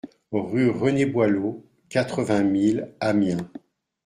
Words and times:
Rue 0.31 0.71
René 0.71 1.05
Boileau, 1.05 1.63
quatre-vingt 1.89 2.41
mille 2.43 2.91
Amiens 3.01 3.51